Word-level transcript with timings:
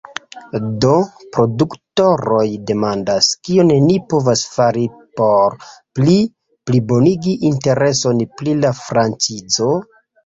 Do 0.83 0.93
produktoroj 1.35 2.45
demandas; 2.71 3.29
kion 3.49 3.73
ni 3.89 3.97
povas 4.13 4.45
fari 4.55 4.85
por 5.21 5.57
pli 5.99 6.17
plilongigi 6.71 7.35
intereson 7.53 8.25
pri 8.41 8.57
la 8.65 8.73
franĉizo? 8.85 9.73